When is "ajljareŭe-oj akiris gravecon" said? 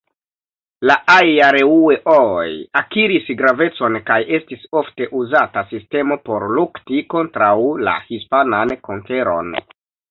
1.15-3.99